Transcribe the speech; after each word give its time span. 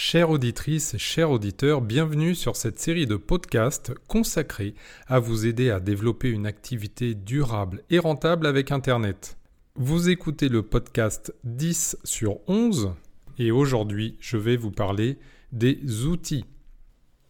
Chères 0.00 0.30
auditrices 0.30 0.96
chers 0.96 1.28
auditeurs, 1.28 1.80
bienvenue 1.80 2.36
sur 2.36 2.54
cette 2.54 2.78
série 2.78 3.08
de 3.08 3.16
podcasts 3.16 3.92
consacrés 4.06 4.76
à 5.08 5.18
vous 5.18 5.44
aider 5.44 5.70
à 5.70 5.80
développer 5.80 6.30
une 6.30 6.46
activité 6.46 7.16
durable 7.16 7.82
et 7.90 7.98
rentable 7.98 8.46
avec 8.46 8.70
Internet. 8.70 9.38
Vous 9.74 10.08
écoutez 10.08 10.48
le 10.48 10.62
podcast 10.62 11.34
10 11.42 11.98
sur 12.04 12.38
11 12.46 12.92
et 13.40 13.50
aujourd'hui 13.50 14.16
je 14.20 14.36
vais 14.36 14.56
vous 14.56 14.70
parler 14.70 15.18
des 15.50 16.04
outils. 16.04 16.44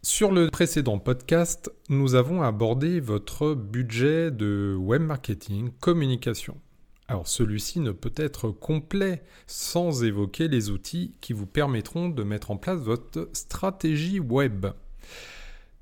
Sur 0.03 0.31
le 0.31 0.51
précédent 0.51 0.99
podcast, 0.99 1.71
nous 1.89 2.13
avons 2.13 2.43
abordé 2.43 2.99
votre 2.99 3.55
budget 3.55 4.29
de 4.29 4.75
web 4.79 5.01
marketing, 5.01 5.71
communication. 5.79 6.55
Alors 7.09 7.27
celui-ci 7.27 7.79
ne 7.79 7.91
peut 7.91 8.13
être 8.15 8.51
complet 8.51 9.23
sans 9.47 10.03
évoquer 10.03 10.47
les 10.47 10.69
outils 10.69 11.15
qui 11.21 11.33
vous 11.33 11.47
permettront 11.47 12.07
de 12.07 12.21
mettre 12.21 12.51
en 12.51 12.57
place 12.57 12.77
votre 12.77 13.29
stratégie 13.33 14.19
web. 14.19 14.67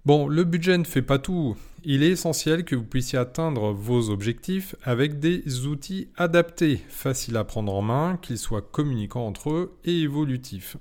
Bon, 0.05 0.29
le 0.29 0.45
budget 0.45 0.77
ne 0.77 0.85
fait 0.85 1.01
pas 1.01 1.19
tout. 1.19 1.57
Il 1.83 2.01
est 2.01 2.11
essentiel 2.11 2.63
que 2.63 2.77
vous 2.77 2.85
puissiez 2.85 3.19
atteindre 3.19 3.73
vos 3.73 4.09
objectifs 4.09 4.73
avec 4.83 5.19
des 5.19 5.65
outils 5.65 6.07
adaptés, 6.15 6.79
faciles 6.87 7.35
à 7.35 7.43
prendre 7.43 7.73
en 7.73 7.81
main, 7.81 8.17
qu'ils 8.21 8.37
soient 8.37 8.61
communicants 8.61 9.27
entre 9.27 9.49
eux 9.49 9.77
et 9.83 9.99
évolutifs. 9.99 10.77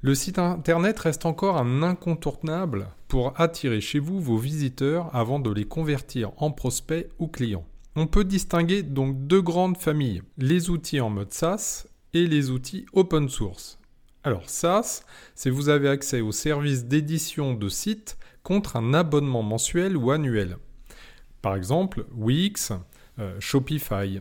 Le 0.00 0.16
site 0.16 0.40
internet 0.40 0.98
reste 0.98 1.24
encore 1.24 1.56
un 1.56 1.84
incontournable 1.84 2.88
pour 3.06 3.40
attirer 3.40 3.80
chez 3.80 4.00
vous 4.00 4.20
vos 4.20 4.38
visiteurs 4.38 5.14
avant 5.14 5.38
de 5.38 5.52
les 5.52 5.66
convertir 5.66 6.32
en 6.38 6.50
prospects 6.50 7.08
ou 7.20 7.28
clients. 7.28 7.64
On 7.96 8.08
peut 8.08 8.24
distinguer 8.24 8.82
donc 8.82 9.28
deux 9.28 9.40
grandes 9.40 9.78
familles, 9.78 10.22
les 10.36 10.68
outils 10.68 11.00
en 11.00 11.10
mode 11.10 11.32
SaaS 11.32 11.86
et 12.12 12.26
les 12.26 12.50
outils 12.50 12.86
open 12.92 13.28
source. 13.28 13.78
Alors 14.24 14.50
SaaS, 14.50 15.04
c'est 15.36 15.50
vous 15.50 15.68
avez 15.68 15.88
accès 15.88 16.20
aux 16.20 16.32
services 16.32 16.86
d'édition 16.86 17.54
de 17.54 17.68
sites 17.68 18.18
contre 18.42 18.76
un 18.76 18.94
abonnement 18.94 19.44
mensuel 19.44 19.96
ou 19.96 20.10
annuel. 20.10 20.56
Par 21.40 21.54
exemple, 21.54 22.04
Wix, 22.16 22.72
euh, 23.20 23.36
Shopify. 23.38 24.20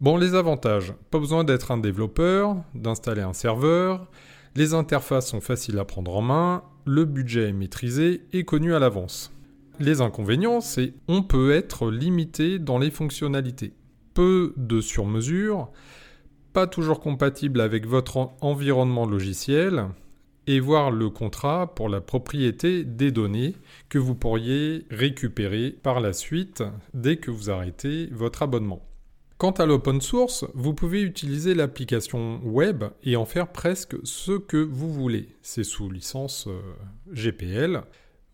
Bon, 0.00 0.16
les 0.16 0.36
avantages, 0.36 0.94
pas 1.10 1.18
besoin 1.18 1.42
d'être 1.42 1.72
un 1.72 1.78
développeur, 1.78 2.56
d'installer 2.76 3.22
un 3.22 3.32
serveur, 3.32 4.06
les 4.54 4.72
interfaces 4.72 5.30
sont 5.30 5.40
faciles 5.40 5.80
à 5.80 5.84
prendre 5.84 6.14
en 6.14 6.22
main, 6.22 6.62
le 6.84 7.04
budget 7.06 7.48
est 7.48 7.52
maîtrisé 7.52 8.22
et 8.32 8.44
connu 8.44 8.72
à 8.72 8.78
l'avance. 8.78 9.33
Les 9.80 10.00
inconvénients, 10.00 10.60
c'est 10.60 10.94
on 11.08 11.22
peut 11.22 11.52
être 11.52 11.90
limité 11.90 12.58
dans 12.58 12.78
les 12.78 12.90
fonctionnalités. 12.90 13.72
Peu 14.14 14.54
de 14.56 14.80
sur-mesure, 14.80 15.70
pas 16.52 16.66
toujours 16.66 17.00
compatible 17.00 17.60
avec 17.60 17.86
votre 17.86 18.30
environnement 18.40 19.06
logiciel, 19.06 19.88
et 20.46 20.60
voir 20.60 20.90
le 20.90 21.10
contrat 21.10 21.74
pour 21.74 21.88
la 21.88 22.00
propriété 22.00 22.84
des 22.84 23.10
données 23.10 23.54
que 23.88 23.98
vous 23.98 24.14
pourriez 24.14 24.86
récupérer 24.90 25.70
par 25.70 26.00
la 26.00 26.12
suite 26.12 26.62
dès 26.92 27.16
que 27.16 27.30
vous 27.30 27.50
arrêtez 27.50 28.08
votre 28.12 28.42
abonnement. 28.42 28.82
Quant 29.38 29.52
à 29.52 29.66
l'open 29.66 30.00
source, 30.00 30.44
vous 30.54 30.74
pouvez 30.74 31.02
utiliser 31.02 31.54
l'application 31.54 32.40
web 32.44 32.84
et 33.02 33.16
en 33.16 33.24
faire 33.24 33.48
presque 33.48 33.96
ce 34.04 34.32
que 34.32 34.56
vous 34.56 34.92
voulez. 34.92 35.28
C'est 35.42 35.64
sous 35.64 35.90
licence 35.90 36.46
euh, 36.46 36.60
GPL. 37.12 37.82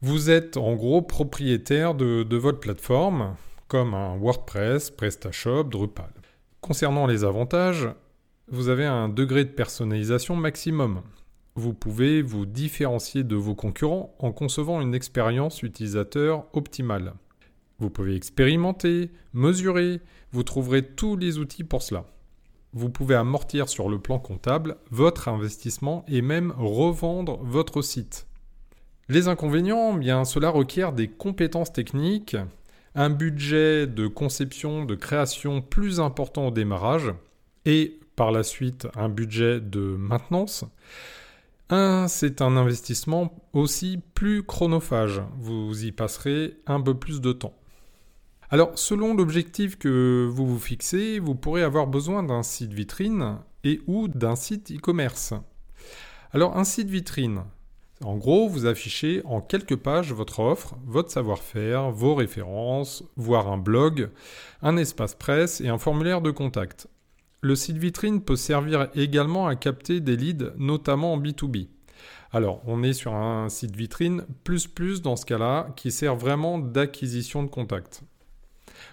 Vous 0.02 0.30
êtes 0.30 0.56
en 0.56 0.76
gros 0.76 1.02
propriétaire 1.02 1.94
de, 1.94 2.36
votre 2.36 2.58
plateforme, 2.58 3.36
comme 3.68 3.92
un 3.92 4.16
WordPress, 4.16 4.90
PrestaShop, 4.90 5.64
Drupal. 5.64 6.08
Concernant 6.62 7.06
les 7.06 7.22
avantages, 7.22 7.86
vous 8.48 8.70
avez 8.70 8.86
un 8.86 9.10
degré 9.10 9.44
de 9.44 9.50
personnalisation 9.50 10.36
maximum. 10.36 11.02
Vous 11.54 11.74
pouvez 11.74 12.22
vous 12.22 12.46
différencier 12.46 13.24
de 13.24 13.36
vos 13.36 13.54
concurrents 13.54 14.14
en 14.18 14.32
concevant 14.32 14.80
une 14.80 14.94
expérience 14.94 15.62
utilisateur 15.62 16.46
optimale. 16.54 17.12
Vous 17.78 17.90
pouvez 17.90 18.16
expérimenter, 18.16 19.10
mesurer, 19.34 20.00
vous 20.32 20.44
trouverez 20.44 20.82
tous 20.82 21.14
les 21.18 21.36
outils 21.36 21.64
pour 21.64 21.82
cela. 21.82 22.06
Vous 22.72 22.88
pouvez 22.88 23.16
amortir 23.16 23.68
sur 23.68 23.90
le 23.90 23.98
plan 23.98 24.18
comptable 24.18 24.78
votre 24.90 25.28
investissement 25.28 26.06
et 26.08 26.22
même 26.22 26.54
revendre 26.56 27.36
votre 27.42 27.82
site. 27.82 28.29
Les 29.10 29.26
inconvénients, 29.26 29.94
bien 29.94 30.24
cela 30.24 30.50
requiert 30.50 30.92
des 30.92 31.08
compétences 31.08 31.72
techniques, 31.72 32.36
un 32.94 33.10
budget 33.10 33.88
de 33.88 34.06
conception, 34.06 34.84
de 34.84 34.94
création 34.94 35.62
plus 35.62 35.98
important 35.98 36.46
au 36.46 36.50
démarrage, 36.52 37.12
et 37.64 37.98
par 38.14 38.30
la 38.30 38.44
suite 38.44 38.86
un 38.94 39.08
budget 39.08 39.60
de 39.60 39.80
maintenance. 39.80 40.64
c'est 42.06 42.40
un 42.40 42.56
investissement 42.56 43.34
aussi 43.52 43.98
plus 44.14 44.44
chronophage. 44.44 45.22
Vous 45.38 45.84
y 45.84 45.90
passerez 45.90 46.60
un 46.68 46.80
peu 46.80 46.94
plus 46.94 47.20
de 47.20 47.32
temps. 47.32 47.56
Alors, 48.48 48.78
selon 48.78 49.14
l'objectif 49.14 49.76
que 49.76 50.28
vous 50.30 50.46
vous 50.46 50.60
fixez, 50.60 51.18
vous 51.18 51.34
pourrez 51.34 51.64
avoir 51.64 51.88
besoin 51.88 52.22
d'un 52.22 52.44
site 52.44 52.72
vitrine 52.72 53.38
et 53.64 53.80
ou 53.88 54.06
d'un 54.06 54.36
site 54.36 54.70
e-commerce. 54.70 55.34
Alors, 56.30 56.56
un 56.56 56.62
site 56.62 56.88
vitrine, 56.88 57.42
en 58.02 58.16
gros, 58.16 58.48
vous 58.48 58.64
affichez 58.64 59.20
en 59.26 59.42
quelques 59.42 59.76
pages 59.76 60.12
votre 60.12 60.40
offre, 60.40 60.76
votre 60.86 61.10
savoir-faire, 61.10 61.90
vos 61.90 62.14
références, 62.14 63.04
voire 63.16 63.48
un 63.48 63.58
blog, 63.58 64.08
un 64.62 64.78
espace 64.78 65.14
presse 65.14 65.60
et 65.60 65.68
un 65.68 65.76
formulaire 65.76 66.22
de 66.22 66.30
contact. 66.30 66.88
Le 67.42 67.54
site 67.54 67.76
vitrine 67.76 68.22
peut 68.22 68.36
servir 68.36 68.88
également 68.94 69.46
à 69.46 69.54
capter 69.54 70.00
des 70.00 70.16
leads, 70.16 70.52
notamment 70.56 71.12
en 71.12 71.20
B2B. 71.20 71.68
Alors, 72.32 72.62
on 72.66 72.82
est 72.82 72.94
sur 72.94 73.14
un 73.14 73.50
site 73.50 73.76
vitrine 73.76 74.24
plus 74.44 74.66
plus 74.66 75.02
dans 75.02 75.16
ce 75.16 75.26
cas-là, 75.26 75.68
qui 75.76 75.90
sert 75.90 76.16
vraiment 76.16 76.58
d'acquisition 76.58 77.42
de 77.42 77.48
contacts. 77.48 78.02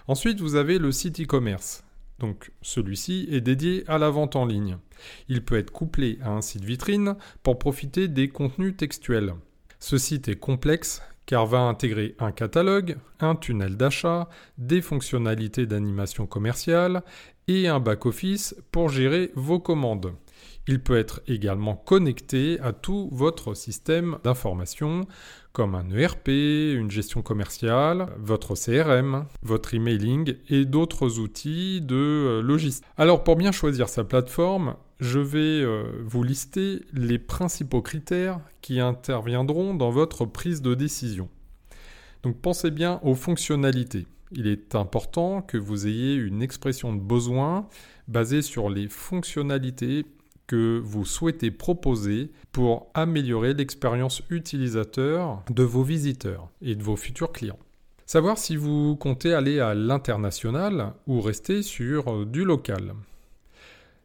Ensuite, 0.06 0.40
vous 0.40 0.54
avez 0.54 0.78
le 0.78 0.92
site 0.92 1.20
e-commerce. 1.20 1.82
Donc 2.18 2.50
celui-ci 2.62 3.28
est 3.30 3.40
dédié 3.40 3.84
à 3.86 3.98
la 3.98 4.10
vente 4.10 4.36
en 4.36 4.44
ligne. 4.44 4.78
Il 5.28 5.44
peut 5.44 5.58
être 5.58 5.70
couplé 5.70 6.18
à 6.22 6.30
un 6.30 6.42
site 6.42 6.64
vitrine 6.64 7.16
pour 7.42 7.58
profiter 7.58 8.08
des 8.08 8.28
contenus 8.28 8.76
textuels. 8.76 9.34
Ce 9.78 9.98
site 9.98 10.28
est 10.28 10.38
complexe 10.38 11.02
car 11.26 11.46
va 11.46 11.60
intégrer 11.60 12.16
un 12.18 12.32
catalogue, 12.32 12.96
un 13.20 13.36
tunnel 13.36 13.76
d'achat, 13.76 14.28
des 14.56 14.80
fonctionnalités 14.80 15.66
d'animation 15.66 16.26
commerciale 16.26 17.02
et 17.48 17.68
un 17.68 17.80
back-office 17.80 18.56
pour 18.72 18.88
gérer 18.88 19.30
vos 19.34 19.60
commandes. 19.60 20.14
Il 20.66 20.80
peut 20.80 20.98
être 20.98 21.22
également 21.26 21.76
connecté 21.76 22.60
à 22.60 22.72
tout 22.72 23.08
votre 23.10 23.54
système 23.54 24.18
d'information, 24.22 25.06
comme 25.52 25.74
un 25.74 25.88
ERP, 25.90 26.28
une 26.28 26.90
gestion 26.90 27.22
commerciale, 27.22 28.08
votre 28.18 28.54
CRM, 28.54 29.24
votre 29.42 29.72
emailing 29.72 30.34
et 30.50 30.66
d'autres 30.66 31.18
outils 31.18 31.80
de 31.80 31.96
euh, 31.96 32.42
logistique. 32.42 32.84
Alors 32.98 33.24
pour 33.24 33.36
bien 33.36 33.50
choisir 33.50 33.88
sa 33.88 34.04
plateforme, 34.04 34.76
je 35.00 35.20
vais 35.20 35.38
euh, 35.38 36.02
vous 36.04 36.22
lister 36.22 36.82
les 36.92 37.18
principaux 37.18 37.82
critères 37.82 38.40
qui 38.60 38.78
interviendront 38.78 39.74
dans 39.74 39.90
votre 39.90 40.26
prise 40.26 40.60
de 40.60 40.74
décision. 40.74 41.28
Donc 42.22 42.40
pensez 42.40 42.70
bien 42.70 43.00
aux 43.02 43.14
fonctionnalités. 43.14 44.06
Il 44.32 44.46
est 44.46 44.74
important 44.74 45.40
que 45.40 45.56
vous 45.56 45.86
ayez 45.86 46.14
une 46.14 46.42
expression 46.42 46.92
de 46.92 47.00
besoin 47.00 47.66
basée 48.08 48.42
sur 48.42 48.68
les 48.68 48.88
fonctionnalités 48.88 50.04
que 50.48 50.80
vous 50.82 51.04
souhaitez 51.04 51.52
proposer 51.52 52.32
pour 52.50 52.90
améliorer 52.94 53.54
l'expérience 53.54 54.22
utilisateur 54.30 55.44
de 55.48 55.62
vos 55.62 55.84
visiteurs 55.84 56.48
et 56.60 56.74
de 56.74 56.82
vos 56.82 56.96
futurs 56.96 57.30
clients. 57.30 57.58
Savoir 58.06 58.38
si 58.38 58.56
vous 58.56 58.96
comptez 58.96 59.34
aller 59.34 59.60
à 59.60 59.74
l'international 59.74 60.94
ou 61.06 61.20
rester 61.20 61.62
sur 61.62 62.08
euh, 62.10 62.24
du 62.24 62.42
local. 62.42 62.94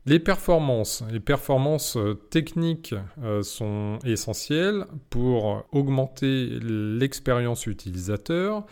Les 0.05 0.19
performances, 0.19 1.05
les 1.09 1.21
performances 1.21 1.95
euh, 1.95 2.13
techniques 2.13 2.93
euh, 3.23 3.41
sont 3.41 3.99
essentielles 4.03 4.85
pour 5.09 5.63
augmenter 5.71 6.59
l'expérience 6.59 7.65
utilisateur, 7.65 8.65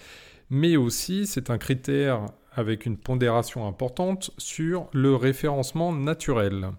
mais 0.50 0.76
aussi 0.76 1.26
c'est 1.26 1.50
un 1.50 1.58
critère 1.58 2.26
avec 2.52 2.86
une 2.86 2.98
pondération 2.98 3.66
importante 3.66 4.32
sur 4.38 4.90
le 4.92 5.16
référencement 5.16 5.94
naturel. 5.94 6.72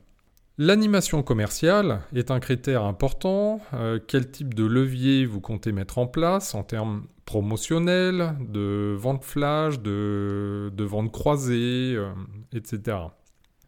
L'animation 0.58 1.22
commerciale 1.22 2.02
est 2.14 2.30
un 2.30 2.38
critère 2.38 2.84
important. 2.84 3.60
Euh, 3.72 3.98
quel 4.06 4.30
type 4.30 4.52
de 4.52 4.64
levier 4.64 5.24
vous 5.24 5.40
comptez 5.40 5.72
mettre 5.72 5.96
en 5.96 6.06
place 6.06 6.54
en 6.54 6.62
termes 6.62 7.06
promotionnels, 7.24 8.36
de 8.38 8.94
vente 8.98 9.24
flash, 9.24 9.80
de, 9.80 10.70
vente 10.78 11.10
croisée, 11.10 11.94
euh, 11.96 12.10
etc. 12.52 12.98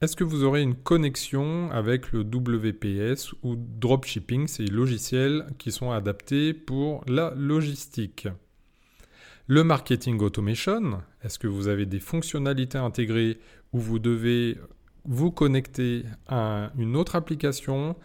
Est-ce 0.02 0.14
que 0.14 0.24
vous 0.24 0.44
aurez 0.44 0.60
une 0.60 0.74
connexion 0.74 1.70
avec 1.70 2.12
le 2.12 2.20
WPS 2.20 3.32
ou 3.42 3.56
dropshipping, 3.56 4.46
ces 4.46 4.66
logiciels 4.66 5.46
qui 5.56 5.72
sont 5.72 5.90
adaptés 5.90 6.52
pour 6.52 7.02
la 7.06 7.32
logistique? 7.34 8.28
Le 9.46 9.64
marketing 9.64 10.20
automation, 10.20 11.00
est-ce 11.22 11.38
que 11.38 11.46
vous 11.46 11.68
avez 11.68 11.86
des 11.86 12.00
fonctionnalités 12.00 12.78
intégrées 12.78 13.38
où 13.72 13.78
vous 13.78 13.98
devez 13.98 14.58
vous 15.04 15.30
connecter 15.30 16.04
à 16.28 16.70
une 16.78 16.96
autre 16.96 17.16
application 17.16 17.96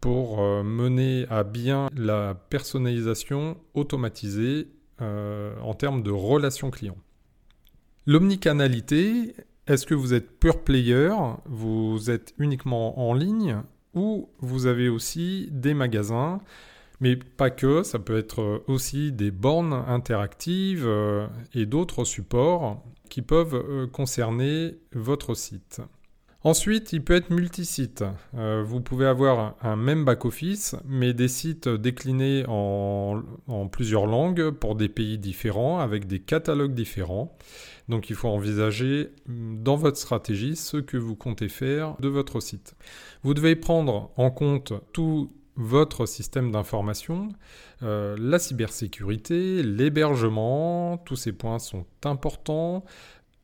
pour 0.00 0.40
mener 0.62 1.26
à 1.30 1.42
bien 1.42 1.88
la 1.96 2.34
personnalisation 2.34 3.56
automatisée 3.74 4.68
en 5.00 5.74
termes 5.74 6.02
de 6.02 6.10
relations 6.10 6.70
clients. 6.70 6.98
L'omnicanalité, 8.06 9.34
est-ce 9.66 9.86
que 9.86 9.94
vous 9.94 10.14
êtes 10.14 10.38
pure 10.38 10.62
player, 10.62 11.12
vous 11.46 12.10
êtes 12.10 12.34
uniquement 12.38 13.08
en 13.08 13.14
ligne 13.14 13.62
ou 13.94 14.28
vous 14.38 14.66
avez 14.66 14.88
aussi 14.88 15.48
des 15.50 15.74
magasins 15.74 16.40
mais 17.00 17.16
pas 17.16 17.50
que, 17.50 17.82
ça 17.82 17.98
peut 17.98 18.16
être 18.16 18.62
aussi 18.68 19.12
des 19.12 19.30
bornes 19.30 19.84
interactives 19.86 20.86
euh, 20.86 21.26
et 21.54 21.66
d'autres 21.66 22.04
supports 22.04 22.82
qui 23.10 23.22
peuvent 23.22 23.54
euh, 23.54 23.86
concerner 23.86 24.78
votre 24.92 25.34
site. 25.34 25.82
Ensuite, 26.46 26.92
il 26.92 27.02
peut 27.02 27.16
être 27.16 27.30
multisite. 27.30 28.04
Euh, 28.36 28.62
vous 28.64 28.80
pouvez 28.80 29.06
avoir 29.06 29.56
un 29.62 29.74
même 29.74 30.04
back-office, 30.04 30.76
mais 30.84 31.12
des 31.12 31.26
sites 31.26 31.68
déclinés 31.68 32.44
en, 32.46 33.20
plusieurs 33.72 34.06
langues 34.06 34.50
pour 34.50 34.76
des 34.76 34.88
pays 34.88 35.18
différents, 35.18 35.80
avec 35.80 36.06
des 36.06 36.20
catalogues 36.20 36.72
différents. 36.72 37.36
Donc 37.88 38.10
il 38.10 38.14
faut 38.14 38.28
envisager 38.28 39.10
mm, 39.26 39.64
dans 39.64 39.74
votre 39.74 39.96
stratégie 39.96 40.54
ce 40.54 40.76
que 40.76 40.96
vous 40.96 41.16
comptez 41.16 41.48
faire 41.48 41.96
de 41.98 42.06
votre 42.06 42.38
site. 42.38 42.76
Vous 43.24 43.34
devez 43.34 43.56
prendre 43.56 44.12
en 44.16 44.30
compte 44.30 44.72
tout 44.92 45.32
votre 45.56 46.06
système 46.06 46.52
d'information, 46.52 47.30
euh, 47.82 48.14
la 48.20 48.38
cybersécurité, 48.38 49.64
l'hébergement, 49.64 50.98
tous 50.98 51.16
ces 51.16 51.32
points 51.32 51.58
sont 51.58 51.86
importants. 52.04 52.84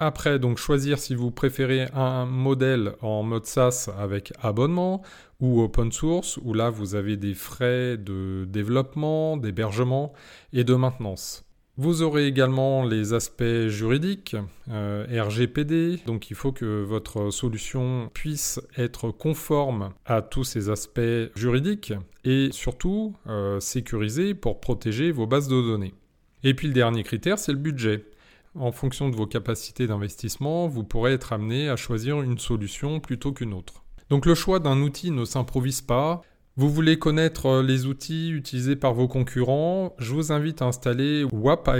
Après, 0.04 0.40
donc 0.40 0.58
choisir 0.58 0.98
si 0.98 1.14
vous 1.14 1.30
préférez 1.30 1.86
un 1.94 2.26
modèle 2.26 2.94
en 3.02 3.22
mode 3.22 3.46
SaaS 3.46 3.88
avec 3.96 4.32
abonnement 4.42 5.00
ou 5.38 5.62
open 5.62 5.92
source, 5.92 6.40
où 6.42 6.54
là 6.54 6.70
vous 6.70 6.96
avez 6.96 7.16
des 7.16 7.34
frais 7.34 7.98
de 7.98 8.44
développement, 8.48 9.36
d'hébergement 9.36 10.12
et 10.52 10.64
de 10.64 10.74
maintenance. 10.74 11.44
Vous 11.76 12.02
aurez 12.02 12.26
également 12.26 12.84
les 12.84 13.12
aspects 13.12 13.68
juridiques, 13.68 14.34
euh, 14.72 15.06
RGPD, 15.08 16.00
donc 16.04 16.30
il 16.30 16.34
faut 16.34 16.50
que 16.50 16.82
votre 16.82 17.30
solution 17.30 18.10
puisse 18.12 18.60
être 18.76 19.12
conforme 19.12 19.92
à 20.04 20.20
tous 20.20 20.42
ces 20.42 20.68
aspects 20.68 21.30
juridiques 21.36 21.92
et 22.24 22.48
surtout 22.50 23.14
euh, 23.28 23.60
sécurisée 23.60 24.34
pour 24.34 24.58
protéger 24.58 25.12
vos 25.12 25.28
bases 25.28 25.46
de 25.46 25.62
données. 25.62 25.94
Et 26.42 26.54
puis 26.54 26.66
le 26.66 26.74
dernier 26.74 27.04
critère, 27.04 27.38
c'est 27.38 27.52
le 27.52 27.58
budget. 27.58 28.04
En 28.54 28.72
fonction 28.72 29.08
de 29.08 29.16
vos 29.16 29.26
capacités 29.26 29.86
d'investissement, 29.86 30.68
vous 30.68 30.84
pourrez 30.84 31.12
être 31.12 31.32
amené 31.32 31.68
à 31.68 31.76
choisir 31.76 32.20
une 32.20 32.38
solution 32.38 33.00
plutôt 33.00 33.32
qu'une 33.32 33.54
autre. 33.54 33.82
Donc 34.10 34.26
le 34.26 34.34
choix 34.34 34.58
d'un 34.58 34.82
outil 34.82 35.10
ne 35.10 35.24
s'improvise 35.24 35.80
pas. 35.80 36.20
Vous 36.56 36.68
voulez 36.68 36.98
connaître 36.98 37.46
euh, 37.46 37.62
les 37.62 37.86
outils 37.86 38.30
utilisés 38.30 38.76
par 38.76 38.92
vos 38.92 39.08
concurrents 39.08 39.94
Je 39.98 40.12
vous 40.12 40.32
invite 40.32 40.60
à 40.60 40.66
installer 40.66 41.24
WAP 41.32 41.70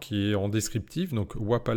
qui 0.00 0.30
est 0.30 0.34
en 0.34 0.48
descriptif. 0.48 1.12
Donc 1.12 1.34
WAP 1.36 1.70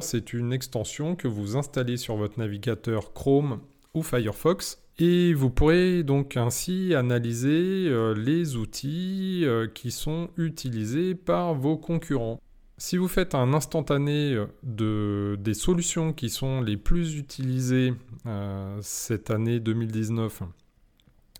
c'est 0.00 0.32
une 0.32 0.54
extension 0.54 1.16
que 1.16 1.28
vous 1.28 1.58
installez 1.58 1.98
sur 1.98 2.16
votre 2.16 2.38
navigateur 2.38 3.12
Chrome 3.12 3.60
ou 3.92 4.02
Firefox. 4.02 4.78
Et 4.98 5.34
vous 5.34 5.50
pourrez 5.50 6.02
donc 6.02 6.38
ainsi 6.38 6.94
analyser 6.94 7.88
euh, 7.88 8.14
les 8.14 8.56
outils 8.56 9.42
euh, 9.44 9.66
qui 9.66 9.90
sont 9.90 10.30
utilisés 10.38 11.14
par 11.14 11.54
vos 11.54 11.76
concurrents. 11.76 12.40
Si 12.82 12.96
vous 12.96 13.08
faites 13.08 13.34
un 13.34 13.52
instantané 13.52 14.32
euh, 14.32 14.46
de, 14.62 15.36
des 15.38 15.52
solutions 15.52 16.14
qui 16.14 16.30
sont 16.30 16.62
les 16.62 16.78
plus 16.78 17.18
utilisées 17.18 17.92
euh, 18.24 18.78
cette 18.80 19.30
année 19.30 19.60
2019 19.60 20.40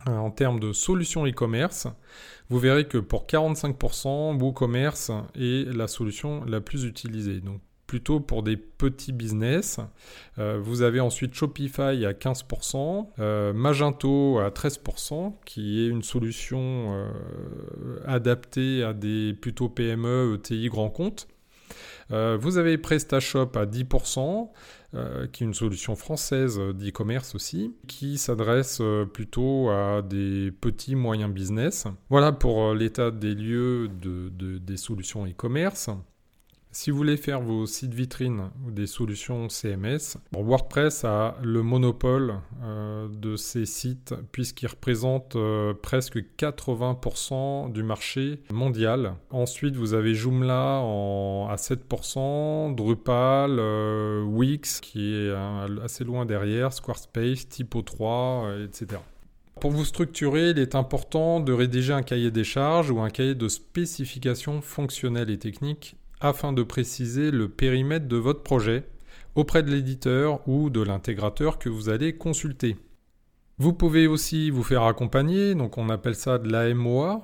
euh, 0.06 0.16
en 0.18 0.30
termes 0.30 0.60
de 0.60 0.74
solutions 0.74 1.26
e-commerce, 1.26 1.88
vous 2.50 2.58
verrez 2.58 2.86
que 2.86 2.98
pour 2.98 3.24
45%, 3.24 4.38
WooCommerce 4.38 5.12
est 5.34 5.74
la 5.74 5.88
solution 5.88 6.44
la 6.44 6.60
plus 6.60 6.84
utilisée. 6.84 7.40
Plutôt 7.90 8.20
pour 8.20 8.44
des 8.44 8.56
petits 8.56 9.10
business. 9.10 9.80
vous 10.38 10.82
avez 10.82 11.00
ensuite 11.00 11.34
Shopify 11.34 12.06
à 12.06 12.12
15%, 12.12 13.52
Magento 13.52 14.38
à 14.38 14.50
13%, 14.50 15.34
qui 15.44 15.82
est 15.82 15.88
une 15.88 16.04
solution 16.04 17.04
adaptée 18.06 18.84
à 18.84 18.92
des 18.92 19.34
plutôt 19.34 19.68
PME, 19.68 20.36
ETI, 20.36 20.68
grands 20.68 20.88
comptes. 20.88 21.26
Euh, 22.12 22.36
vous 22.40 22.58
avez 22.58 22.78
PrestaShop 22.78 23.50
à 23.54 23.66
10%, 23.66 24.50
euh, 24.94 25.26
qui 25.28 25.44
est 25.44 25.46
une 25.46 25.54
solution 25.54 25.94
française 25.94 26.58
d'e-commerce 26.58 27.34
aussi, 27.34 27.74
qui 27.86 28.18
s'adresse 28.18 28.78
euh, 28.80 29.06
plutôt 29.06 29.70
à 29.70 30.02
des 30.02 30.50
petits 30.50 30.96
moyens 30.96 31.32
business. 31.32 31.86
Voilà 32.08 32.32
pour 32.32 32.74
l'état 32.74 33.10
des 33.10 33.34
lieux 33.34 33.88
des 33.88 34.76
solutions 34.76 35.26
e-commerce. 35.26 35.90
Si 36.72 36.92
vous 36.92 36.98
voulez 36.98 37.16
faire 37.16 37.40
vos 37.40 37.66
sites 37.66 37.94
vitrines 37.94 38.50
ou 38.64 38.70
des 38.70 38.86
solutions 38.86 39.48
CMS, 39.48 40.18
WordPress 40.32 41.04
a 41.04 41.36
le 41.42 41.64
monopole 41.64 42.34
euh, 42.62 43.08
de 43.08 43.34
ces 43.34 43.66
sites 43.66 44.14
puisqu'il 44.30 44.68
représente 44.68 45.34
euh, 45.34 45.74
presque 45.74 46.18
80% 46.38 47.72
du 47.72 47.82
marché 47.82 48.40
mondial. 48.52 49.14
Ensuite, 49.30 49.74
vous 49.74 49.94
avez 49.94 50.14
Joomla 50.14 50.78
à 50.78 51.56
7%, 51.56 52.76
Drupal, 52.76 53.56
euh, 53.58 54.22
Wix 54.22 54.80
qui 54.80 55.12
est 55.12 55.34
assez 55.82 56.04
loin 56.04 56.24
derrière, 56.24 56.72
Squarespace, 56.72 57.48
Typo3, 57.48 58.64
etc. 58.64 59.00
Pour 59.60 59.72
vous 59.72 59.84
structurer, 59.84 60.50
il 60.50 60.58
est 60.58 60.76
important 60.76 61.40
de 61.40 61.52
rédiger 61.52 61.92
un 61.92 62.02
cahier 62.02 62.30
des 62.30 62.44
charges 62.44 62.90
ou 62.92 63.00
un 63.00 63.10
cahier 63.10 63.34
de 63.34 63.48
spécifications 63.48 64.62
fonctionnelles 64.62 65.30
et 65.30 65.38
techniques 65.38 65.96
afin 66.20 66.52
de 66.52 66.62
préciser 66.62 67.30
le 67.30 67.48
périmètre 67.48 68.08
de 68.08 68.16
votre 68.16 68.42
projet 68.42 68.84
auprès 69.34 69.62
de 69.62 69.70
l'éditeur 69.70 70.46
ou 70.48 70.70
de 70.70 70.82
l'intégrateur 70.82 71.58
que 71.58 71.68
vous 71.68 71.88
allez 71.88 72.16
consulter. 72.16 72.76
Vous 73.58 73.72
pouvez 73.72 74.06
aussi 74.06 74.50
vous 74.50 74.62
faire 74.62 74.84
accompagner, 74.84 75.54
donc 75.54 75.78
on 75.78 75.88
appelle 75.88 76.14
ça 76.14 76.38
de 76.38 76.50
l'AMOA, 76.50 77.22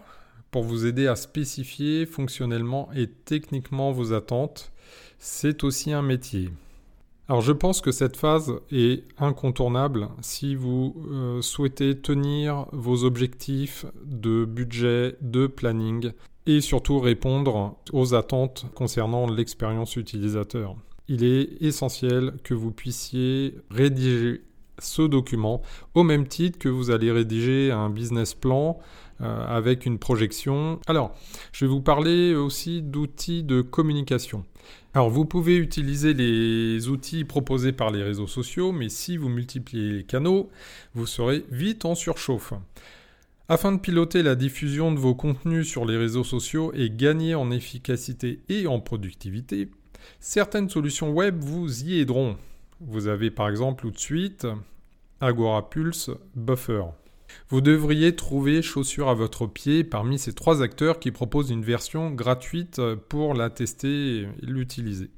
pour 0.51 0.63
vous 0.63 0.87
aider 0.87 1.07
à 1.07 1.17
spécifier 1.17 2.07
fonctionnellement 2.07 2.89
et 2.95 3.09
techniquement 3.09 3.91
vos 3.93 4.13
attentes. 4.13 4.73
C'est 5.19 5.65
aussi 5.65 5.93
un 5.93 6.03
métier. 6.03 6.51
Alors 7.29 7.41
je 7.41 7.53
pense 7.53 7.81
que 7.81 7.91
cette 7.91 8.17
phase 8.17 8.53
est 8.71 9.05
incontournable 9.19 10.09
si 10.21 10.55
vous 10.55 10.95
euh, 11.11 11.43
souhaitez 11.43 11.99
tenir 11.99 12.67
vos 12.73 13.05
objectifs 13.05 13.85
de 14.05 14.45
budget, 14.45 15.17
de 15.23 15.49
planning 15.49 16.13
et 16.47 16.61
surtout 16.61 17.01
répondre 17.01 17.77
aux 17.93 18.15
attentes 18.15 18.67
concernant 18.75 19.29
l'expérience 19.29 19.97
utilisateur. 19.97 20.77
Il 21.09 21.25
est 21.25 21.63
essentiel 21.63 22.35
que 22.43 22.55
vous 22.55 22.73
puissiez 22.73 23.55
rédiger 23.71 24.43
ce 24.79 25.03
document 25.03 25.63
au 25.95 26.03
même 26.03 26.27
titre 26.27 26.59
que 26.59 26.69
vous 26.69 26.91
allez 26.91 27.11
rédiger 27.11 27.71
un 27.71 27.91
business 27.91 28.35
plan 28.35 28.79
euh, 29.21 29.47
avec 29.47 29.87
une 29.87 29.99
projection. 29.99 30.81
Alors, 30.87 31.15
je 31.53 31.65
vais 31.65 31.71
vous 31.71 31.81
parler 31.81 32.35
aussi 32.35 32.83
d'outils 32.83 33.43
de 33.43 33.63
communication. 33.63 34.45
Alors, 34.93 35.11
vous 35.11 35.25
pouvez 35.25 35.57
utiliser 35.57 36.13
les 36.13 36.89
outils 36.89 37.25
proposés 37.25 37.73
par 37.73 37.91
les 37.91 38.03
réseaux 38.03 38.27
sociaux, 38.27 38.73
mais 38.73 38.89
si 38.89 39.17
vous 39.17 39.29
multipliez 39.29 39.91
les 39.91 40.05
canaux, 40.05 40.51
vous 40.95 41.07
serez 41.07 41.45
vite 41.51 41.85
en 41.85 41.95
surchauffe. 41.95 42.53
Afin 43.49 43.71
de 43.71 43.79
piloter 43.79 44.25
la 44.25 44.35
diffusion 44.35 44.91
de 44.91 44.99
vos 44.99 45.15
contenus 45.15 45.69
sur 45.69 45.85
les 45.85 45.97
réseaux 45.97 46.25
sociaux 46.25 46.73
et 46.75 46.91
gagner 46.91 47.37
en 47.37 47.53
efficacité 47.53 48.41
et 48.49 48.67
en 48.67 48.81
productivité, 48.81 49.71
certaines 50.19 50.69
solutions 50.69 51.13
web 51.13 51.39
vous 51.39 51.85
y 51.85 52.01
aideront. 52.01 52.39
Vous 52.81 53.07
avez 53.07 53.31
par 53.31 53.49
exemple 53.49 53.83
tout 53.83 53.93
de 53.93 53.99
suite 54.01 54.49
Agora 55.21 55.71
Pulse 55.71 56.11
Buffer. 56.35 56.83
Vous 57.49 57.61
devriez 57.61 58.17
trouver 58.17 58.63
chaussure 58.63 59.09
à 59.09 59.15
votre 59.15 59.47
pied 59.47 59.85
parmi 59.85 60.19
ces 60.19 60.33
trois 60.33 60.61
acteurs 60.61 60.99
qui 60.99 61.13
proposent 61.13 61.51
une 61.51 61.63
version 61.63 62.11
gratuite 62.11 62.81
pour 63.09 63.35
la 63.35 63.49
tester 63.49 64.23
et 64.23 64.29
l'utiliser. 64.43 65.11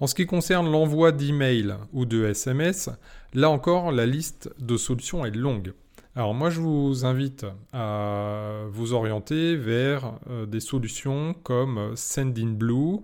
En 0.00 0.08
ce 0.08 0.16
qui 0.16 0.26
concerne 0.26 0.68
l'envoi 0.68 1.12
d'emails 1.12 1.76
ou 1.92 2.06
de 2.06 2.24
SMS, 2.24 2.90
là 3.34 3.50
encore 3.50 3.92
la 3.92 4.06
liste 4.06 4.50
de 4.58 4.76
solutions 4.76 5.24
est 5.24 5.36
longue. 5.36 5.74
Alors 6.16 6.34
moi 6.34 6.50
je 6.50 6.60
vous 6.60 7.04
invite 7.04 7.46
à 7.72 8.64
vous 8.68 8.94
orienter 8.94 9.54
vers 9.54 10.18
euh, 10.28 10.44
des 10.44 10.58
solutions 10.58 11.34
comme 11.44 11.92
Sendinblue 11.94 12.98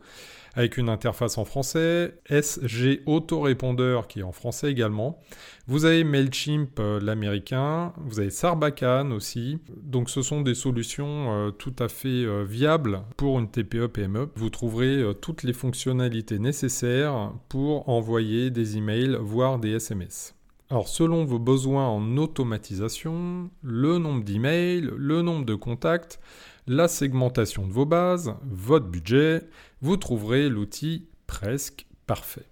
avec 0.55 0.77
une 0.77 0.89
interface 0.89 1.39
en 1.39 1.45
français, 1.45 2.19
SG 2.29 3.03
Autorépondeur 3.07 4.09
qui 4.09 4.21
est 4.21 4.25
en 4.25 4.33
français 4.33 4.73
également. 4.73 5.21
Vous 5.69 5.85
avez 5.85 6.03
Mailchimp 6.03 6.81
euh, 6.81 6.99
l'américain, 6.99 7.93
vous 7.99 8.19
avez 8.19 8.31
Sarbacane 8.31 9.13
aussi. 9.13 9.59
Donc 9.77 10.11
ce 10.11 10.23
sont 10.23 10.41
des 10.41 10.55
solutions 10.55 11.33
euh, 11.33 11.51
tout 11.53 11.77
à 11.79 11.89
fait 11.89 12.45
viables 12.45 13.03
pour 13.17 13.39
une 13.39 13.49
TPE 13.49 13.87
PME. 13.87 14.31
Vous 14.35 14.51
trouverez 14.51 15.05
toutes 15.23 15.45
les 15.45 15.53
fonctionnalités 15.53 16.41
nécessaires 16.41 17.33
pour 17.49 17.89
envoyer 17.89 18.51
des 18.51 18.79
emails 18.79 19.17
voire 19.21 19.61
des 19.61 19.77
SMS. 19.77 20.36
Alors 20.69 20.89
selon 20.89 21.25
vos 21.25 21.39
besoins 21.39 21.87
en 21.87 22.17
automatisation, 22.17 23.51
le 23.63 23.99
nombre 23.99 24.25
d'emails, 24.25 24.91
le 24.97 25.23
nombre 25.23 25.45
de 25.45 25.55
contacts, 25.55 26.19
la 26.67 26.89
segmentation 26.89 27.67
de 27.67 27.73
vos 27.73 27.87
bases, 27.87 28.35
votre 28.51 28.87
budget, 28.87 29.43
vous 29.81 29.97
trouverez 29.97 30.49
l'outil 30.49 31.07
presque 31.29 31.87
parfait. 32.07 32.47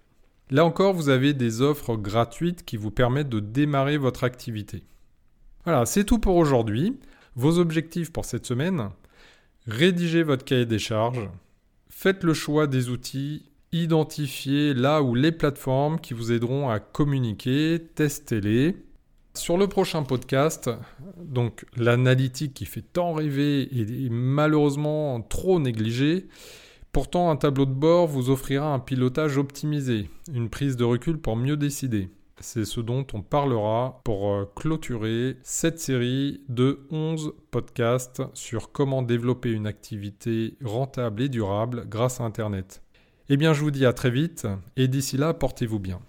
Là 0.49 0.63
encore, 0.63 0.93
vous 0.93 1.09
avez 1.09 1.33
des 1.33 1.61
offres 1.61 1.97
gratuites 1.97 2.63
qui 2.63 2.77
vous 2.77 2.91
permettent 2.91 3.29
de 3.29 3.39
démarrer 3.41 3.97
votre 3.97 4.23
activité. 4.23 4.83
Voilà, 5.65 5.85
c'est 5.85 6.05
tout 6.05 6.19
pour 6.19 6.37
aujourd'hui. 6.37 6.97
Vos 7.35 7.59
objectifs 7.59 8.13
pour 8.13 8.23
cette 8.23 8.45
semaine 8.45 8.91
Rédigez 9.67 10.21
votre 10.21 10.45
cahier 10.45 10.67
des 10.67 10.77
charges, 10.77 11.27
faites 11.89 12.23
le 12.23 12.35
choix 12.35 12.67
des 12.67 12.89
outils, 12.89 13.49
identifiez 13.83 14.73
là 14.73 15.01
où 15.01 15.15
les 15.15 15.31
plateformes 15.31 15.99
qui 15.99 16.13
vous 16.13 16.31
aideront 16.31 16.69
à 16.69 16.79
communiquer, 16.79 17.81
testez-les. 17.95 18.77
Sur 19.33 19.57
le 19.57 19.67
prochain 19.67 20.03
podcast, 20.03 20.69
donc 21.17 21.65
l'analytique 21.75 22.53
qui 22.53 22.65
fait 22.65 22.81
tant 22.81 23.13
rêver 23.13 23.63
et 23.77 24.09
malheureusement 24.09 25.19
trop 25.21 25.59
négligée, 25.59 26.27
pourtant 26.93 27.29
un 27.29 27.35
tableau 27.35 27.65
de 27.65 27.73
bord 27.73 28.07
vous 28.07 28.29
offrira 28.29 28.73
un 28.73 28.79
pilotage 28.79 29.37
optimisé, 29.37 30.09
une 30.33 30.49
prise 30.49 30.77
de 30.77 30.85
recul 30.85 31.17
pour 31.17 31.35
mieux 31.35 31.57
décider. 31.57 32.09
C'est 32.39 32.65
ce 32.65 32.79
dont 32.79 33.05
on 33.13 33.21
parlera 33.21 34.01
pour 34.03 34.29
euh, 34.29 34.45
clôturer 34.55 35.37
cette 35.43 35.79
série 35.79 36.41
de 36.49 36.85
11 36.91 37.33
podcasts 37.51 38.23
sur 38.33 38.71
comment 38.71 39.01
développer 39.01 39.51
une 39.51 39.67
activité 39.67 40.57
rentable 40.63 41.23
et 41.23 41.29
durable 41.29 41.85
grâce 41.87 42.19
à 42.19 42.25
Internet. 42.25 42.84
Eh 43.27 43.37
bien, 43.37 43.53
je 43.53 43.61
vous 43.61 43.71
dis 43.71 43.85
à 43.87 43.93
très 43.93 44.11
vite 44.11 44.47
et 44.75 44.87
d'ici 44.87 45.17
là, 45.17 45.33
portez-vous 45.33 45.79
bien. 45.79 45.99